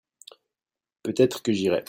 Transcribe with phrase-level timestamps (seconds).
[1.03, 1.79] peut-être que j'irai.